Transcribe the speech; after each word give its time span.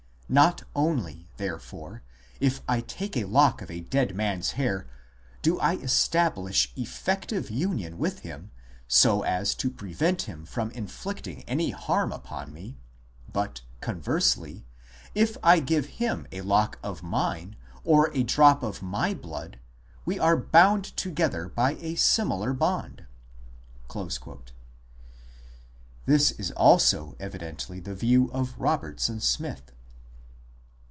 Not 0.41 0.63
only, 0.73 1.27
therefore, 1.35 2.03
if 2.39 2.61
I 2.65 2.79
take 2.79 3.17
a 3.17 3.25
lock 3.25 3.61
of 3.61 3.69
a 3.69 3.81
dead 3.81 4.15
man 4.15 4.37
s 4.37 4.51
hair 4.51 4.87
do 5.41 5.59
I 5.59 5.73
establish 5.75 6.71
effective 6.77 7.49
union 7.49 7.97
with 7.97 8.19
him 8.19 8.49
so 8.87 9.23
as 9.23 9.53
to 9.55 9.69
prevent 9.69 10.21
him 10.21 10.45
from 10.45 10.71
inflicting 10.71 11.43
any 11.49 11.71
harm 11.71 12.13
upon 12.13 12.53
me; 12.53 12.77
but, 13.33 13.59
conversely, 13.81 14.65
if 15.13 15.35
I 15.43 15.59
give 15.59 15.87
him 15.97 16.25
a 16.31 16.39
lock 16.43 16.79
of 16.81 17.03
mine 17.03 17.57
or 17.83 18.09
a 18.13 18.23
drop 18.23 18.63
of 18.63 18.81
my 18.81 19.13
blood 19.13 19.59
we 20.05 20.17
are 20.17 20.37
bound 20.37 20.95
together 20.95 21.49
by 21.49 21.73
a 21.81 21.95
similar 21.95 22.53
bond." 22.53 23.03
5 23.93 24.17
This 26.05 26.31
is 26.31 26.51
also 26.51 27.17
evidently 27.19 27.81
the 27.81 27.93
view 27.95 28.31
of 28.31 28.57
Robertson 28.57 29.19
Smith. 29.19 29.73